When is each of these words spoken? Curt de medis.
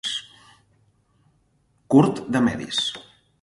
Curt 1.97 2.23
de 2.37 2.43
medis. 2.49 2.81